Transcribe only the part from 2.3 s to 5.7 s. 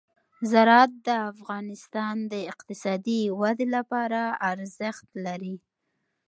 د اقتصادي ودې لپاره ارزښت لري.